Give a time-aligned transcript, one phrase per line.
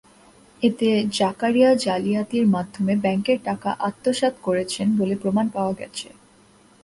[0.61, 0.87] এতে
[1.11, 6.07] জাকারিয়া জালিয়াতির মাধ্যমে ব্যাংকের টাকা আত্মসাৎ করেছেন বলে প্রমাণ পাওয়া গেছে।